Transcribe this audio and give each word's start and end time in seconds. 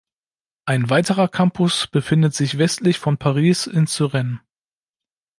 Ein 0.65 0.89
weiterer 0.89 1.27
Campus 1.27 1.85
befindet 1.85 2.33
sich 2.33 2.57
westlich 2.57 2.97
von 2.97 3.19
Paris 3.19 3.67
in 3.67 3.85
Suresnes. 3.85 4.39